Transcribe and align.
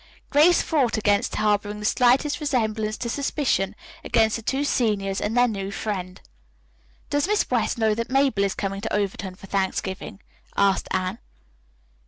Grace 0.31 0.63
fought 0.63 0.97
against 0.97 1.35
harboring 1.35 1.77
the 1.77 1.85
slightest 1.85 2.39
resemblance 2.39 2.97
to 2.97 3.07
suspicion 3.07 3.75
against 4.03 4.35
the 4.35 4.41
two 4.41 4.63
seniors 4.63 5.21
and 5.21 5.37
their 5.37 5.47
new 5.47 5.69
friend. 5.69 6.21
"Does 7.11 7.27
Miss 7.27 7.47
West 7.51 7.77
know 7.77 7.93
that 7.93 8.09
Mabel 8.09 8.43
is 8.43 8.55
coming 8.55 8.81
to 8.81 8.91
Overton 8.91 9.35
for 9.35 9.45
Thanksgiving?" 9.45 10.19
asked 10.57 10.87
Anne. 10.89 11.19